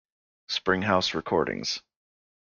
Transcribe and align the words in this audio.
Spring 0.47 0.81
House 0.81 1.13
Recordings. 1.13 1.83